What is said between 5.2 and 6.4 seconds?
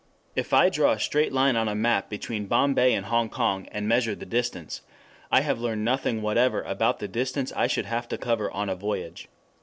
I have learned nothing